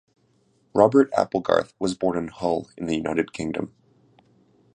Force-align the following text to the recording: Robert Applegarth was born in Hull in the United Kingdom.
Robert 0.73 1.13
Applegarth 1.13 1.75
was 1.77 1.93
born 1.93 2.17
in 2.17 2.29
Hull 2.29 2.71
in 2.75 2.87
the 2.87 2.95
United 2.95 3.33
Kingdom. 3.33 3.71